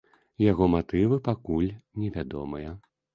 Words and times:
Яго 0.51 0.69
матывы 0.75 1.19
пакуль 1.27 1.67
невядомыя. 2.05 2.73